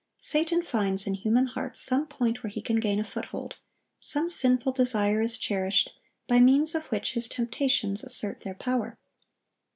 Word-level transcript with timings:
Satan 0.17 0.63
finds 0.63 1.05
in 1.05 1.13
human 1.13 1.45
hearts 1.45 1.79
some 1.79 2.07
point 2.07 2.41
where 2.41 2.49
he 2.49 2.59
can 2.59 2.79
gain 2.79 2.99
a 2.99 3.03
foothold; 3.03 3.57
some 3.99 4.29
sinful 4.29 4.71
desire 4.71 5.21
is 5.21 5.37
cherished, 5.37 5.91
by 6.27 6.39
means 6.39 6.73
of 6.73 6.85
which 6.87 7.13
his 7.13 7.27
temptations 7.27 8.03
assert 8.03 8.41
their 8.41 8.55
power. 8.55 8.97